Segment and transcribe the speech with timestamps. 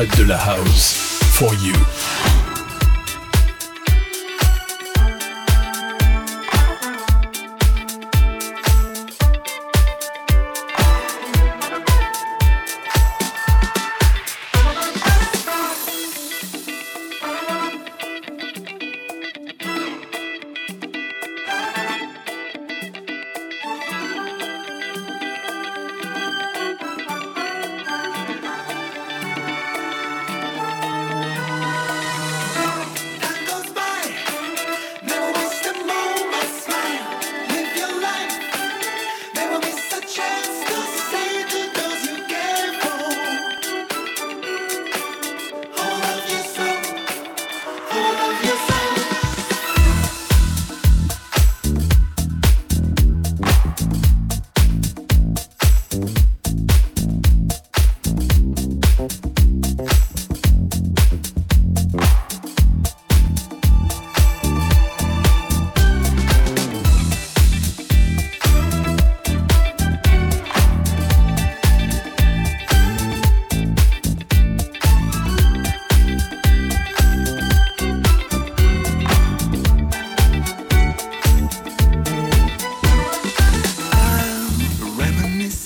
[0.00, 1.20] Fred de la House.
[1.34, 1.74] For you.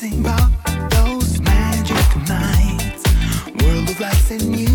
[0.04, 0.50] About
[0.90, 3.04] those magic nights,
[3.62, 4.73] world of lights and music.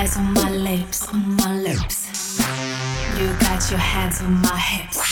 [0.00, 2.38] eyes on my lips, on my lips.
[3.18, 5.09] You got your hands on my hips.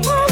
[0.00, 0.27] Happy.